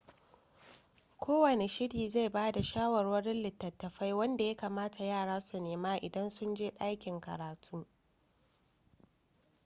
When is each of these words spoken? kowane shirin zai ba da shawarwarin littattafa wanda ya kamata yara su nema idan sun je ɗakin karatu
kowane 1.23 1.67
shirin 1.67 2.07
zai 2.09 2.29
ba 2.29 2.51
da 2.51 2.63
shawarwarin 2.63 3.43
littattafa 3.43 4.15
wanda 4.15 4.43
ya 4.43 4.55
kamata 4.55 5.03
yara 5.03 5.39
su 5.39 5.59
nema 5.59 5.95
idan 5.97 6.29
sun 6.29 6.55
je 6.55 6.71
ɗakin 6.71 7.19
karatu 7.21 7.85